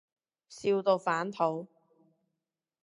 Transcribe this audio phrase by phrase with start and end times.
[0.49, 1.67] 笑到反肚